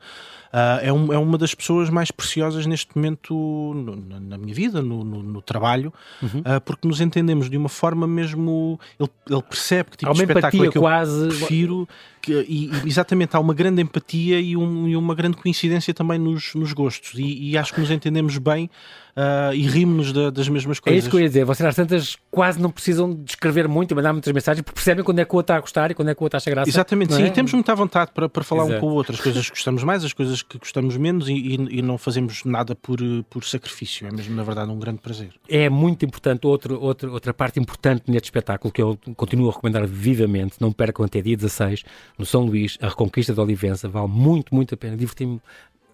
[0.53, 4.81] Uh, é, um, é, uma das pessoas mais preciosas neste momento no, na minha vida,
[4.81, 6.39] no, no, no trabalho, uhum.
[6.39, 8.79] uh, porque nos entendemos de uma forma mesmo.
[8.99, 11.23] Ele, ele percebe que tipo de espetáculo é que quase...
[11.23, 11.89] eu prefiro,
[12.25, 16.55] que, e, exatamente há uma grande empatia e, um, e uma grande coincidência também nos,
[16.55, 18.69] nos gostos, e, e, acho que nos entendemos bem
[19.15, 20.97] uh, e rimos-nos das mesmas coisas.
[20.97, 23.91] É isso que eu ia dizer, vocês às tantas quase não precisam de escrever muito
[23.91, 25.93] e mandar muitas mensagens, porque percebem quando é que o outro está a gostar e
[25.93, 26.69] quando é que o outro acha graça.
[26.69, 27.27] Exatamente, sim, é?
[27.27, 28.77] e temos muita vontade para, para falar Exato.
[28.77, 31.33] um com o outro, as coisas que gostamos mais, as coisas que gostamos menos e,
[31.33, 32.97] e, e, não fazemos nada por,
[33.29, 35.29] por sacrifício, é mesmo na verdade um grande prazer.
[35.47, 39.85] É muito importante, outro, outro, outra parte importante neste espetáculo que eu continuo a recomendar
[39.85, 41.83] vivamente, não percam até dia 16,
[42.17, 45.41] no São Luís, a Reconquista de Olivença, vale muito, muito a pena, diverti-me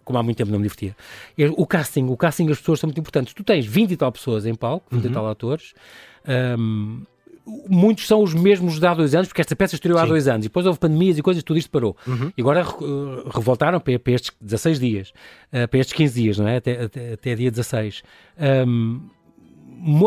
[0.03, 0.95] como há muito tempo não me divertia.
[1.55, 3.33] O casting, o casting as pessoas são muito importantes.
[3.33, 5.09] Tu tens 20 e tal pessoas em palco, 20 uhum.
[5.09, 5.73] e tal atores,
[6.57, 7.03] um,
[7.67, 10.45] muitos são os mesmos de há dois anos, porque esta peça estreou há dois anos,
[10.45, 11.95] e depois houve pandemias e coisas, tudo isto parou.
[12.05, 12.31] Uhum.
[12.37, 15.13] E agora uh, revoltaram para, para, estes 16 dias,
[15.51, 16.57] uh, para estes 15 dias, não é?
[16.57, 18.03] Até, até, até dia 16.
[18.67, 19.01] Um,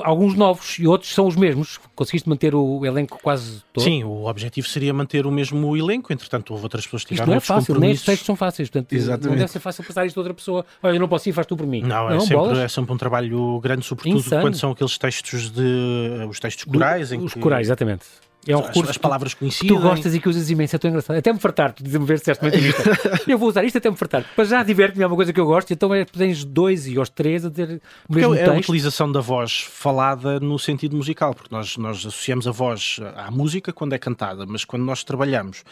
[0.02, 1.78] alguns novos e outros são os mesmos.
[1.94, 3.84] Conseguiste manter o elenco quase todo?
[3.84, 7.50] Sim, o objetivo seria manter o mesmo elenco, entretanto houve outras pessoas que tiveram Isto
[7.50, 9.28] não é fácil, nem os textos são fáceis, portanto Exatamente.
[9.28, 10.64] não deve ser fácil passar isto a outra pessoa.
[10.82, 11.82] Olha, eu não posso ir, faz tu por mim.
[11.82, 14.42] Não, é, sempre, é sempre um trabalho grande, sobretudo Insano.
[14.42, 16.26] quando são aqueles textos de...
[16.28, 17.08] os textos corais.
[17.08, 17.40] Do, em os que...
[17.40, 18.04] corais, exatamente.
[18.46, 19.76] É um as, recurso as palavras conhecidas.
[19.76, 21.16] Tu gostas e que usas imenso, é tão engraçado.
[21.16, 22.30] Até me fartar, tu dizer-me ver se
[23.26, 24.24] Eu vou usar isto até me fartar.
[24.36, 27.08] Mas já diverte-me, é uma coisa que eu gosto, então é, tens dois e os
[27.08, 28.40] três a dizer o mesmo é.
[28.40, 33.00] É a utilização da voz falada no sentido musical, porque nós, nós associamos a voz
[33.16, 35.64] à música quando é cantada, mas quando nós trabalhamos,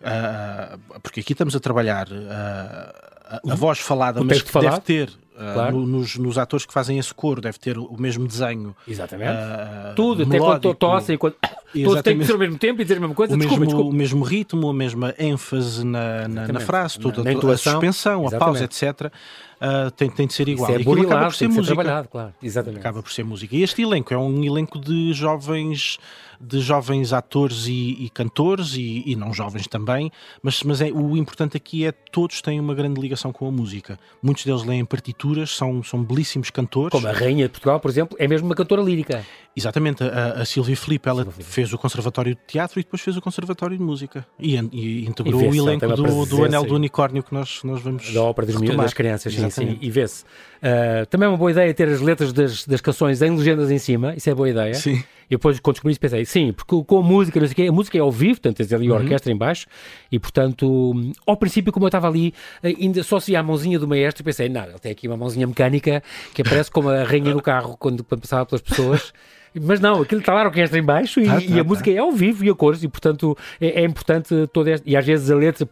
[0.00, 2.08] uh, porque aqui estamos a trabalhar.
[2.08, 4.70] Uh, a, a, voz falada, mas que falado?
[4.70, 5.76] deve ter claro.
[5.76, 8.74] no, nos, nos, atores que fazem esse coro deve ter o mesmo desenho.
[8.86, 9.30] Exatamente.
[9.30, 11.36] Uh, Tudo, até quando tossem, quando
[11.84, 13.34] todos têm que ser ao mesmo tempo e dizer a mesma coisa.
[13.34, 13.90] O, desculpa, mesmo, desculpa.
[13.90, 18.26] o mesmo ritmo, a mesma ênfase na, na, na frase, tudo, na, na a suspensão,
[18.26, 18.34] Exatamente.
[18.34, 19.12] a pausa, etc.
[19.56, 20.70] Uh, tem, tem de ser igual.
[20.70, 21.64] Isso é burilado, acaba por ser música.
[21.64, 22.34] Ser trabalhado, claro.
[22.42, 22.80] Exatamente.
[22.80, 23.56] Acaba por ser música.
[23.56, 25.98] E este elenco é um elenco de jovens
[26.40, 30.10] de jovens atores e, e cantores e, e, não jovens também,
[30.42, 33.98] mas, mas é, o importante aqui é todos têm uma grande ligação com a música.
[34.22, 36.90] Muitos deles leem partituras, são, são belíssimos cantores.
[36.90, 39.24] Como a Rainha de Portugal, por exemplo, é mesmo uma cantora lírica.
[39.56, 43.22] Exatamente, a, a Silvia Felipe, ela fez o Conservatório de Teatro e depois fez o
[43.22, 47.32] Conservatório de Música e, e integrou e o elenco do, do Anel do Unicórnio que
[47.32, 48.12] nós, nós vamos.
[48.12, 50.24] Da ópera das, das crianças, sim, sim, e vê-se.
[50.24, 53.78] Uh, também é uma boa ideia ter as letras das, das canções em legendas em
[53.78, 54.74] cima, isso é boa ideia.
[54.74, 55.02] Sim.
[55.28, 57.62] E depois, quando descobri isso, pensei, sim, porque com a música, não sei o quê,
[57.68, 58.96] a música é ao vivo, portanto, tens ali a uhum.
[59.00, 59.66] orquestra em baixo,
[60.10, 60.94] e portanto,
[61.26, 64.64] ao princípio, como eu estava ali, ainda só se a mãozinha do maestro, pensei, não,
[64.64, 68.46] ele tem aqui uma mãozinha mecânica que aparece como a rainha no carro quando passava
[68.46, 69.12] pelas pessoas.
[69.60, 71.90] Mas não, aquilo está lá a orquestra em baixo e, ah, e a tá, música
[71.90, 71.96] tá.
[71.96, 75.04] é ao vivo e a cores e portanto é, é importante toda esta, e às
[75.04, 75.68] vezes a letra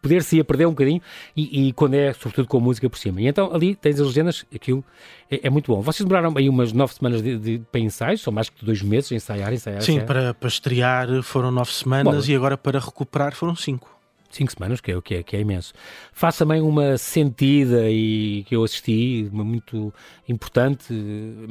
[0.00, 1.00] poder-se ir a perder um bocadinho
[1.36, 3.20] e, e, quando é sobretudo com a música por cima.
[3.20, 4.84] E então ali tens as legendas, aquilo
[5.30, 5.80] é, é muito bom.
[5.80, 9.12] Vocês demoraram aí umas nove semanas de, de, para ensaios, são mais que dois meses
[9.12, 9.82] a ensaiar, ensaiar.
[9.82, 13.99] Sim, Para, para estrear foram nove semanas bom, e agora para recuperar foram cinco
[14.30, 15.72] cinco semanas, que é, que é, que é imenso.
[16.12, 19.92] Faço também uma sentida e que eu assisti, uma muito
[20.28, 20.94] importante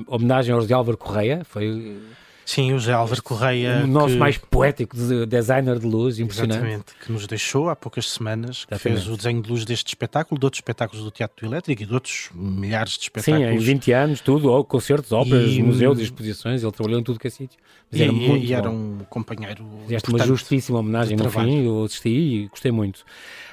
[0.08, 2.00] homenagem ao José Álvaro Correia, foi
[2.50, 3.82] Sim, o José Álvaro Correia.
[3.84, 4.20] O nosso que...
[4.20, 6.58] mais poético designer de luz, impressionante.
[6.58, 10.40] Exatamente, que nos deixou há poucas semanas, que fez o desenho de luz deste espetáculo,
[10.40, 13.48] de outros espetáculos do Teatro Elétrico e de outros milhares de espetáculos.
[13.48, 15.62] Sim, em 20 anos, tudo, concertos, óperas, e...
[15.62, 17.60] museus, exposições, ele trabalhou em tudo que é sítio.
[17.92, 19.64] Mas e, era, muito e era um companheiro.
[19.84, 23.06] Fizeste uma justíssima homenagem no fim, eu assisti e gostei muito.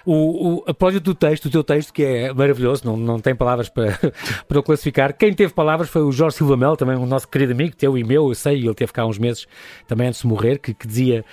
[0.09, 3.69] O, o, a do texto, o teu texto, que é maravilhoso, não, não tem palavras
[3.69, 3.99] para,
[4.47, 5.13] para o classificar.
[5.13, 8.05] Quem teve palavras foi o Jorge Silva Mel, também um nosso querido amigo, teu e
[8.05, 9.49] meu, eu sei, ele teve cá uns meses
[9.89, 11.25] também antes de morrer, que, que dizia,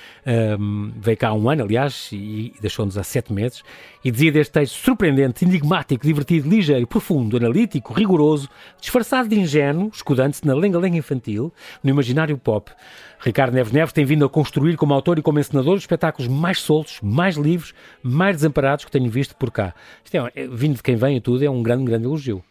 [0.59, 3.63] um, veio cá há um ano, aliás, e, e deixou-nos há sete meses,
[4.03, 8.49] e dizia deste texto surpreendente, enigmático, divertido, ligeiro, profundo, analítico, rigoroso,
[8.81, 12.71] disfarçado de ingênuo, escudando-se na lenga-lenga infantil, no imaginário pop.
[13.19, 16.59] Ricardo Neves Neves tem vindo a construir como autor e como encenador os espetáculos mais
[16.59, 19.73] soltos, mais livres, mais desamparados que tenho visto por cá.
[20.03, 22.43] Isto é vindo de quem vem e tudo, é um grande, grande elogio.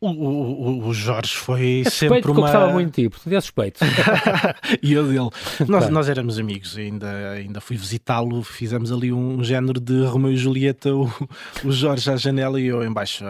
[0.00, 2.38] O, o, o, Jorge foi é sempre uma...
[2.38, 3.80] eu gostava muito de ti, portanto é suspeito.
[4.80, 5.28] e eu dele.
[5.66, 10.36] Nós, nós éramos amigos, ainda, ainda fui visitá-lo, fizemos ali um género de Romeu e
[10.36, 11.12] Julieta, o,
[11.64, 13.28] o Jorge à janela e eu embaixo a,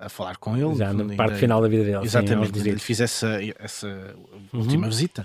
[0.00, 0.74] a, a falar com ele.
[0.74, 2.04] Já na parte final da vida dele.
[2.04, 3.86] Exatamente, sim, fiz essa, essa
[4.52, 4.58] uhum.
[4.58, 5.24] última visita.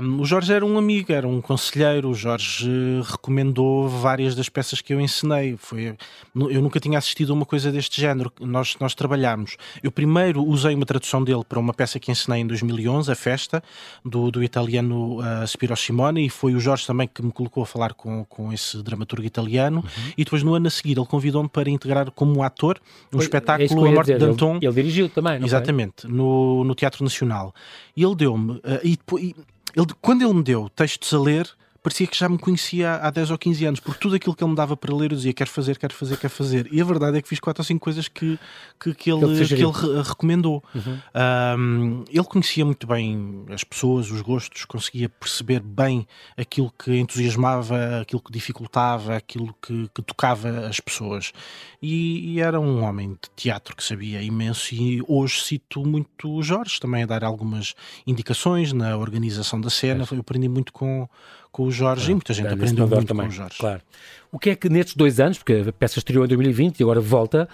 [0.00, 2.70] Um, o Jorge era um amigo, era um conselheiro, o Jorge
[3.10, 5.56] recomendou várias das peças que eu ensinei.
[5.58, 5.96] Foi,
[6.32, 10.74] eu nunca tinha assistido a uma coisa deste género, nós, nós trabalhámos eu primeiro usei
[10.74, 13.62] uma tradução dele para uma peça que ensinei em 2011, A Festa,
[14.04, 17.66] do, do italiano uh, Spiro Simone, e foi o Jorge também que me colocou a
[17.66, 19.78] falar com, com esse dramaturgo italiano.
[19.78, 20.12] Uhum.
[20.16, 22.80] E depois, no ano a seguir, ele convidou-me para integrar como ator
[23.12, 24.56] um foi, espetáculo é A Morte dizer, de Anton.
[24.56, 27.54] Ele, ele, dirigiu também, não Exatamente, no, no Teatro Nacional.
[27.96, 29.34] E ele deu-me, uh, e, e
[29.76, 31.48] ele, quando ele me deu textos a ler,
[31.84, 34.50] parecia que já me conhecia há 10 ou 15 anos, porque tudo aquilo que ele
[34.50, 36.66] me dava para ler eu dizia quero fazer, quero fazer, quero fazer.
[36.72, 38.38] E a verdade é que fiz 4 ou 5 coisas que,
[38.80, 40.64] que, que ele, que ele re recomendou.
[40.74, 40.98] Uhum.
[41.58, 46.06] Um, ele conhecia muito bem as pessoas, os gostos, conseguia perceber bem
[46.38, 51.32] aquilo que entusiasmava, aquilo que dificultava, aquilo que, que tocava as pessoas.
[51.82, 54.74] E, e, era um homem de teatro que sabia imenso.
[54.74, 57.74] E hoje cito muito o Jorge também a dar algumas
[58.06, 60.04] indicações na organização da cena.
[60.10, 60.14] É.
[60.14, 61.06] Eu aprendi muito com
[61.54, 63.58] com o Jorge e muita gente aprendeu muito também, com o Jorge.
[63.60, 63.80] Claro.
[64.32, 67.00] O que é que nestes dois anos, porque a peça estreou em 2020 e agora
[67.00, 67.48] volta,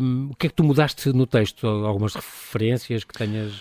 [0.00, 1.66] um, o que é que tu mudaste no texto?
[1.66, 3.52] Algumas referências que tenhas...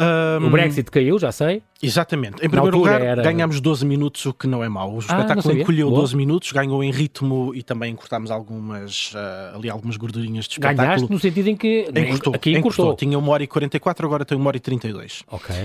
[0.00, 1.62] Um, o Brexit caiu, já sei.
[1.82, 2.44] Exatamente.
[2.44, 3.22] Em primeiro lugar, era...
[3.22, 4.92] ganhamos 12 minutos, o que não é mau.
[4.92, 9.56] O ah, espetáculo ah, encolheu 12 minutos, ganhou em ritmo e também encurtámos algumas, uh,
[9.56, 10.86] ali algumas gordurinhas de espetáculo.
[10.86, 12.86] Ganhaste no sentido em que encurtou, aqui encurtou.
[12.86, 12.96] encurtou.
[12.96, 15.22] Tinha 1 hora e 44, agora tem 1 hora e 32.
[15.30, 15.56] Ok.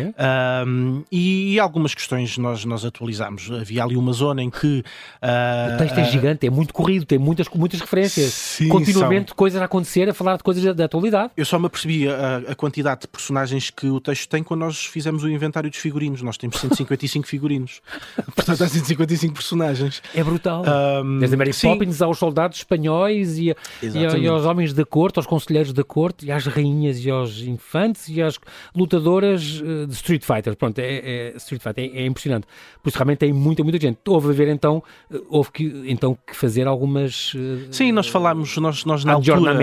[0.66, 3.52] Um, e, algumas questões nós, nós atualizámos.
[3.52, 4.84] Havia ali uma zona em que...
[5.22, 8.34] Uh, o texto é gigante, é muito corrido, tem muitas, muitas referências.
[8.34, 9.36] Sim, Continuamente são...
[9.36, 11.32] coisas a acontecer, a falar de coisas da atualidade.
[11.36, 14.86] Eu só me apercebi a, a quantidade de personagens que o texto tem quando nós
[14.86, 16.22] fizemos o inventário dos figurinos.
[16.22, 17.82] Nós temos 150 155 figurinos.
[18.36, 20.02] Portanto, há 155 personagens.
[20.14, 20.64] É brutal.
[21.04, 21.68] Um, Desde a Mary sim.
[21.68, 26.26] Poppins aos soldados espanhóis e, e, e, aos homens da corte, aos conselheiros da corte,
[26.26, 28.40] e às rainhas e aos infantes e às
[28.76, 30.56] lutadoras eh, de Street Fighter.
[30.56, 32.48] Pronto, é, é Street Fighter é, é, impressionante.
[32.82, 34.00] Por isso realmente tem muita, muita gente.
[34.08, 37.34] Houve a ver então, eh, houve que, então que fazer algumas.
[37.36, 39.54] Eh, sim, nós falámos, nós, nós na altura.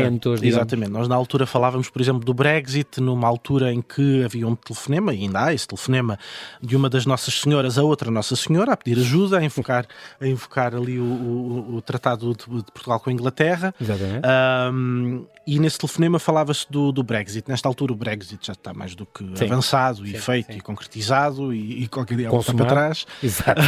[0.43, 4.55] Exatamente, nós na altura falávamos, por exemplo, do Brexit, numa altura em que havia um
[4.55, 6.19] telefonema, e ainda há esse telefonema,
[6.61, 9.87] de uma das nossas Senhoras a outra Nossa Senhora a pedir ajuda, a invocar,
[10.21, 13.75] a invocar ali o, o, o Tratado de, de, Portugal com a Inglaterra.
[13.81, 14.27] Exatamente.
[14.73, 17.49] Um, e nesse telefonema falava-se do, do, Brexit.
[17.49, 19.45] Nesta altura o Brexit já está mais do que sim.
[19.45, 20.59] avançado sim, e feito sim.
[20.59, 23.07] e concretizado e, e qualquer dia volta para trás.
[23.23, 23.61] Exato.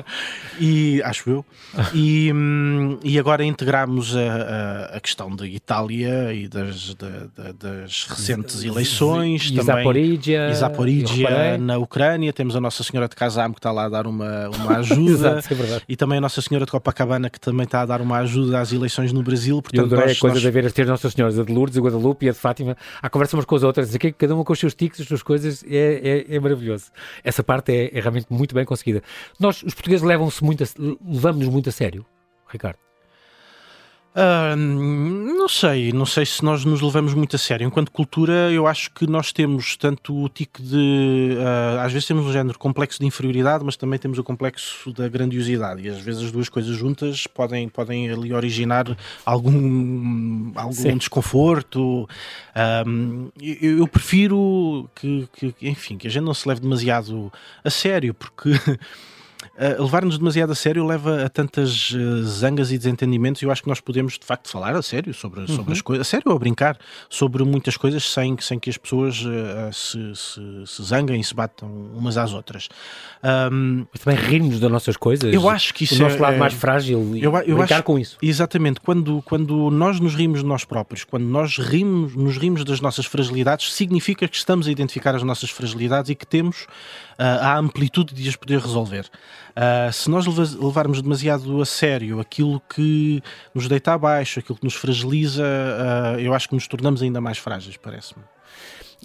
[0.60, 1.44] e acho eu.
[1.94, 7.52] E, hum, e agora integramos a, a, a, questão da Itália e das, da, da,
[7.52, 9.48] das recentes eleições.
[9.50, 10.50] E também, Zaporizhia.
[10.50, 12.32] E Zaporizhia na Ucrânia.
[12.32, 15.10] Temos a Nossa Senhora de Kazam que está lá a dar uma, uma ajuda.
[15.10, 15.84] Exato, é verdade.
[15.88, 18.72] E também a Nossa Senhora de Copacabana que também está a dar uma ajuda às
[18.72, 19.60] eleições no Brasil.
[19.60, 20.42] Portanto, Eu adorei nós, a coisa nós...
[20.42, 22.76] de haver as três Nossas Senhoras, a de Lourdes, a Guadalupe e a de Fátima,
[23.00, 25.06] a conversa umas com as outras, dizer que cada uma com os seus tiques, as
[25.06, 26.86] suas coisas, é, é, é maravilhoso.
[27.22, 29.02] Essa parte é, é, realmente muito bem conseguida.
[29.38, 30.64] Nós, os portugueses, levam-se muito,
[31.06, 32.04] levamos-nos muito a sério,
[32.48, 32.78] Ricardo.
[34.14, 37.66] Uh, não sei, não sei se nós nos levamos muito a sério.
[37.66, 41.36] Enquanto cultura, eu acho que nós temos tanto o tique de.
[41.36, 45.08] Uh, às vezes temos um género complexo de inferioridade, mas também temos o complexo da
[45.08, 45.82] grandiosidade.
[45.82, 48.96] E às vezes as duas coisas juntas podem, podem ali originar
[49.26, 52.08] algum, algum desconforto.
[53.42, 57.32] eu, eu, prefiro que, que, enfim, que a gente não se leve demasiado
[57.64, 58.50] a sério, porque.
[59.56, 63.42] uh, levar-nos demasiado a sério leva a tantas uh, zangas e desentendimentos.
[63.42, 65.48] E eu acho que nós podemos, de facto, falar a sério sobre, uhum.
[65.48, 66.78] sobre as coisas, a sério ou a brincar
[67.08, 71.34] sobre muitas coisas sem, sem que as pessoas uh, se, se, se zanguem e se
[71.34, 72.68] batam umas às outras.
[73.22, 75.32] Um, Mas também rirmos das nossas coisas.
[75.32, 77.76] Eu acho que isso o nosso é, lado é, mais frágil e eu, eu brincar
[77.76, 78.16] acho, com isso.
[78.22, 78.80] Exatamente.
[78.80, 83.06] Quando, quando nós nos rimos de nós próprios, quando nós rimos, nos rimos das nossas
[83.06, 86.66] fragilidades, significa que estamos a identificar as nossas fragilidades e que temos
[87.18, 89.06] a amplitude de as poder resolver.
[89.56, 93.22] Uh, se nós levarmos demasiado a sério aquilo que
[93.54, 97.38] nos deita abaixo, aquilo que nos fragiliza, uh, eu acho que nos tornamos ainda mais
[97.38, 98.33] frágeis, parece-me.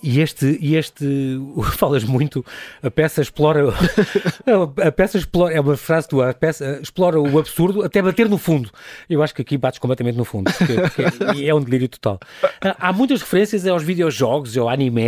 [0.02, 1.40] E este, e este,
[1.78, 2.46] falas muito,
[2.82, 3.70] a peça explora,
[4.86, 8.38] a peça explora, é uma frase tua, a peça explora o absurdo até bater no
[8.38, 8.70] fundo.
[9.10, 12.20] Eu acho que aqui bates completamente no fundo, porque, porque é um delírio total.
[12.62, 15.02] Há muitas referências aos videojogos, ao anime,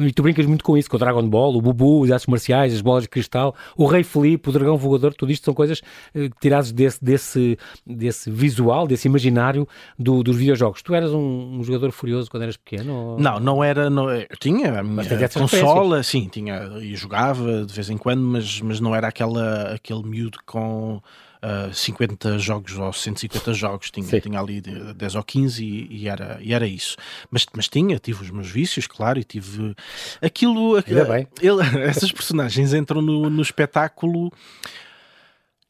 [0.00, 2.74] e tu brincas muito com isso, com o Dragon Ball, o Bubu, os artes marciais,
[2.74, 5.82] as bolas de cristal, o Rei Felipe, o Dragão Voador, tudo isto são coisas
[6.14, 9.66] eh, tiradas desse, desse, desse visual, desse imaginário
[9.98, 10.82] do, dos videojogos.
[10.82, 12.94] Tu eras um, um, jogador furioso quando eras pequeno?
[12.94, 13.18] Ou...
[13.18, 17.90] Não, não era, não, eu tinha a minha consola, sim, tinha e jogava de vez
[17.90, 21.00] em quando, mas, mas não era aquela, aquele miúdo com
[21.44, 26.38] uh, 50 jogos ou 150 jogos, tinha, tinha ali 10 ou 15 e, e, era,
[26.40, 26.96] e era isso.
[27.30, 29.74] Mas, mas tinha, tive os meus vícios, claro, e tive
[30.22, 30.76] aquilo.
[30.76, 31.28] Ainda bem.
[31.40, 34.32] Ele, essas personagens entram no, no espetáculo.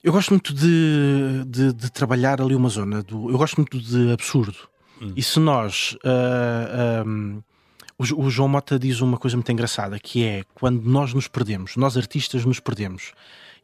[0.02, 3.30] Eu gosto muito de, de, de, trabalhar ali uma zona do.
[3.30, 4.56] Eu gosto muito de absurdo.
[5.00, 5.12] Hum.
[5.16, 5.96] E se nós.
[6.04, 7.42] Uh, um,
[7.98, 11.96] o, João Mota diz uma coisa muito engraçada, que é quando nós nos perdemos, nós
[11.96, 13.12] artistas nos perdemos.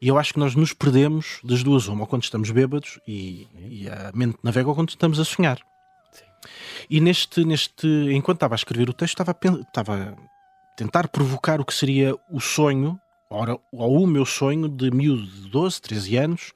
[0.01, 3.47] E eu acho que nós nos perdemos das duas uma, ou quando estamos bêbados e,
[3.69, 5.57] e a mente navega, ou quando estamos a sonhar.
[6.11, 6.25] Sim.
[6.89, 11.61] E neste, neste, enquanto estava a escrever o texto, estava a, estava a tentar provocar
[11.61, 16.17] o que seria o sonho, ou, ou o meu sonho de miúdo de 12, 13
[16.17, 16.53] anos,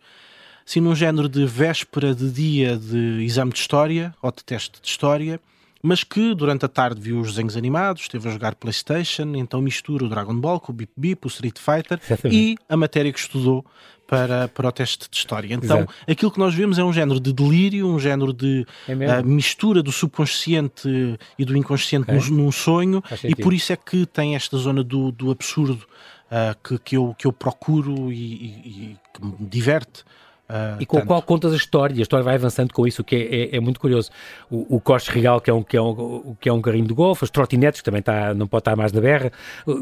[0.67, 4.87] assim num género de véspera de dia de exame de história, ou de teste de
[4.87, 5.39] história,
[5.85, 10.03] mas que durante a tarde viu os desenhos animados, esteve a jogar Playstation, então mistura
[10.03, 12.35] o Dragon Ball com o Bip Bip, o Street Fighter Exatamente.
[12.35, 13.63] e a matéria que estudou
[14.07, 15.53] para, para o teste de história.
[15.53, 15.93] Então, Exato.
[16.07, 19.83] aquilo que nós vemos é um género de delírio, um género de é uh, mistura
[19.83, 20.89] do subconsciente
[21.37, 22.31] e do inconsciente okay.
[22.31, 25.85] num, num sonho, e por isso é que tem esta zona do, do absurdo
[26.31, 30.03] uh, que, que, eu, que eu procuro e, e, e que me diverte.
[30.47, 33.05] Uh, e com o qual contas a história, a história vai avançando com isso, o
[33.05, 34.11] que é, é, é, muito curioso.
[34.49, 36.93] O, o Coste Regal, que é, um, que, é um, que é um carrinho de
[36.93, 39.31] golfe, as trotinetes, que também está, não pode estar mais na berra.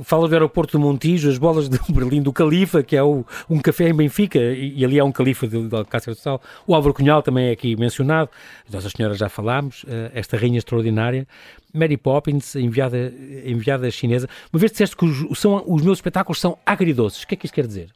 [0.06, 3.60] Fala do aeroporto do Montijo, as bolas de Berlim do Califa, que é o, um
[3.60, 6.42] café em Benfica, e, e ali é um Califa de, de Alcácer do Sal.
[6.66, 8.30] O Álvaro Cunhal também é aqui mencionado,
[8.72, 11.28] Nossa Senhora já falámos, uh, esta rainha extraordinária.
[11.74, 13.12] Mary Poppins, enviada,
[13.44, 14.30] enviada chinesa.
[14.54, 17.24] Uma vez disseste que os, são, os meus espetáculos são agridoces.
[17.24, 17.90] O que é que isso quer dizer?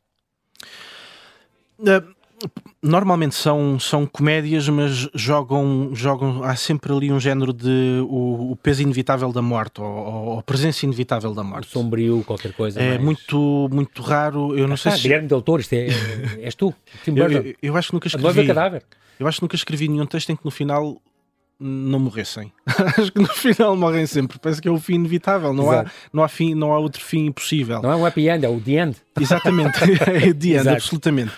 [1.79, 2.16] Uh
[2.81, 6.43] Normalmente são, são comédias, mas jogam, jogam.
[6.43, 10.43] Há sempre ali um género de o, o peso inevitável da morte, ou, ou, a
[10.43, 11.67] presença inevitável da morte.
[11.67, 12.79] O sombrio, qualquer coisa.
[12.79, 13.01] É mais...
[13.01, 14.55] muito, muito raro.
[14.55, 15.01] Eu não ah, sei se.
[15.01, 15.87] Guilherme Del Toro, isto é,
[16.41, 16.73] és tu.
[17.07, 18.45] eu, eu, eu, acho que nunca escrevi.
[18.45, 18.83] cadáver.
[19.19, 21.01] Eu acho que nunca escrevi nenhum texto em que no final
[21.59, 22.51] não morressem.
[22.97, 24.37] Acho que no final morrem sempre.
[24.37, 25.53] Parece que é o fim inevitável.
[25.53, 27.81] Não, há, não, há, fim, não há outro fim possível.
[27.81, 28.97] Não é um happy end, é o the end.
[29.19, 30.69] Exatamente, é the end, Exato.
[30.69, 31.31] absolutamente.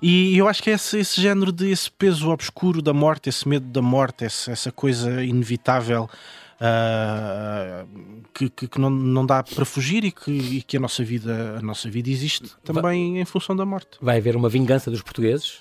[0.00, 3.48] E eu acho que é esse, esse género de esse peso obscuro da morte, esse
[3.48, 6.08] medo da morte, essa, essa coisa inevitável.
[6.54, 11.02] Uh, que, que, que, não, não dá para fugir e que, e que a nossa
[11.02, 13.98] vida a nossa vida existe também vai, em função da morte.
[14.00, 15.60] Vai haver uma vingança dos portugueses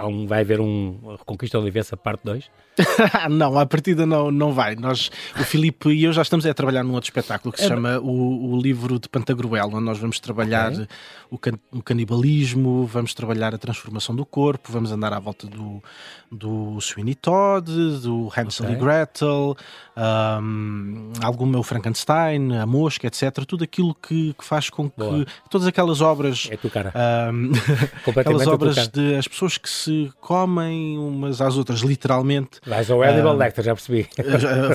[0.00, 2.50] um, vai haver um Reconquista de Olivença parte 2?
[3.30, 4.74] não, a partida não, não vai.
[4.74, 7.68] Nós, o Filipe e eu já estamos a trabalhar num outro espetáculo que se é...
[7.68, 10.86] chama o, o Livro de Pantagruel, onde nós vamos trabalhar okay.
[11.30, 15.82] o, can, o, canibalismo, vamos trabalhar a transformação do corpo, vamos andar à volta do,
[16.30, 18.76] do Sweeney Todd, do Hansel okay.
[18.76, 19.56] e Gretel,
[19.96, 23.44] um, algum o Frankenstein, a Mosca, etc.
[23.46, 25.26] Tudo aquilo que, que faz com que Boa.
[25.50, 26.48] todas aquelas obras.
[26.50, 26.92] É tu, cara.
[27.32, 27.52] Um,
[28.18, 32.61] aquelas obras de as pessoas que se comem umas às outras, literalmente.
[32.66, 34.08] Vais ao Hannibal uh, Lecter, já percebi.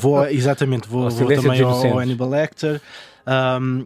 [0.02, 2.82] Vou, exatamente, vou, vou também ao, ao Hannibal Lecter.
[3.26, 3.86] Um,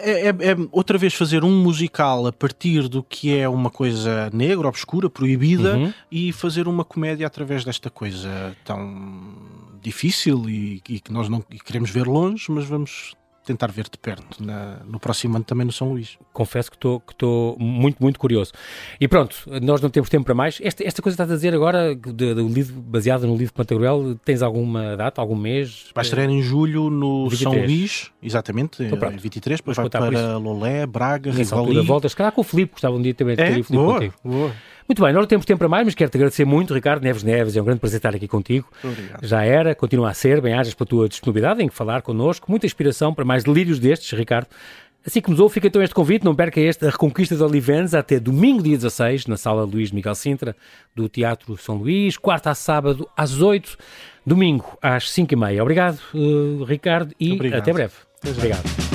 [0.00, 4.30] é, é, é, outra vez fazer um musical a partir do que é uma coisa
[4.32, 5.92] negra, obscura, proibida uhum.
[6.10, 9.34] e fazer uma comédia através desta coisa tão
[9.82, 13.14] difícil e, e que nós não queremos ver longe, mas vamos
[13.48, 16.18] tentar ver de perto na, no próximo ano também no São Luís.
[16.32, 17.14] Confesso que estou que
[17.58, 18.52] muito, muito curioso.
[19.00, 20.58] E pronto, nós não temos tempo para mais.
[20.62, 24.18] Esta, esta coisa que estás a dizer agora, do livro baseado no livro de Pantagruel,
[24.24, 25.90] tens alguma data, algum mês?
[25.94, 27.42] Vai estrear em julho no 23.
[27.42, 29.18] São Luís, exatamente, então, pronto.
[29.18, 31.80] 23, depois vai para Lolé, Braga, Rivoli.
[31.80, 33.60] voltas, calhar com o Filipe, gostava um dia também de ter é?
[33.60, 34.14] o Filipe contigo.
[34.22, 34.52] Boa.
[34.88, 37.54] Muito bem, nós não temos tempo para mais, mas quero-te agradecer muito, Ricardo Neves Neves.
[37.54, 38.66] É um grande prazer estar aqui contigo.
[38.82, 39.26] Obrigado.
[39.26, 40.40] Já era, continua a ser.
[40.40, 42.50] Bem-ajas pela tua disponibilidade em falar connosco.
[42.50, 44.48] Muita inspiração para mais delírios destes, Ricardo.
[45.06, 47.98] Assim que nos ouve, fica então este convite, não perca este, a Reconquista de Olivenza,
[47.98, 50.56] até domingo, dia 16, na Sala Luís Miguel Sintra,
[50.94, 53.76] do Teatro São Luís, quarta a sábado, às 8,
[54.26, 55.62] domingo, às 5 e meia.
[55.62, 57.60] Obrigado, uh, Ricardo, e Obrigado.
[57.60, 57.94] até breve.
[58.26, 58.87] Obrigado.